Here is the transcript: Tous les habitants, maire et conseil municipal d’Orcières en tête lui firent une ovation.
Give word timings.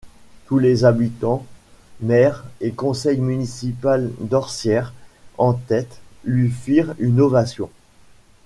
Tous 0.47 0.57
les 0.57 0.83
habitants, 0.83 1.45
maire 1.99 2.43
et 2.59 2.71
conseil 2.71 3.19
municipal 3.19 4.09
d’Orcières 4.19 4.95
en 5.37 5.53
tête 5.53 6.01
lui 6.23 6.49
firent 6.49 6.95
une 6.97 7.21
ovation. 7.21 7.69